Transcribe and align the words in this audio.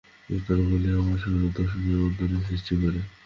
এই 0.29 0.39
তরঙ্গগুলি 0.45 0.87
আমাদের 0.93 1.19
স্বরূপ-দর্শনে 1.23 1.93
অন্তরায় 2.05 2.45
সৃষ্টি 2.47 2.73
করে। 2.81 2.99